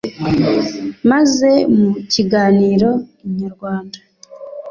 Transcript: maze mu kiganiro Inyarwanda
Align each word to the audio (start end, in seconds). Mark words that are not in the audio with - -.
maze 1.11 1.49
mu 1.77 1.89
kiganiro 2.11 2.89
Inyarwanda 3.25 3.97